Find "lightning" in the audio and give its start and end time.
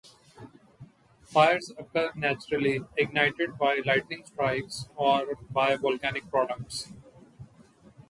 3.85-4.25